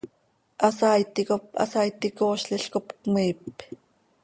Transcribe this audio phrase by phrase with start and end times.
[0.67, 3.55] Hasaaiti cop hasaaiti coozlil cop cömiip.